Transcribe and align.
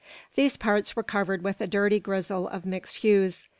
These 0.33 0.57
parts 0.57 0.95
were 0.95 1.03
covered 1.03 1.43
with 1.43 1.61
a 1.61 1.67
dirty 1.67 1.99
grizzle 1.99 2.47
of 2.47 2.65
mixed 2.65 2.97
hues. 3.05 3.47